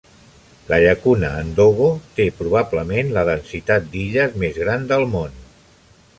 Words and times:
La 0.69 0.77
llacuna 0.83 1.29
Ndogo 1.49 1.89
té 2.21 2.27
probablement 2.39 3.13
la 3.19 3.27
densitat 3.31 3.87
d'illes 3.93 4.43
més 4.47 4.59
gran 4.65 4.93
del 4.95 5.07
món. 5.15 5.41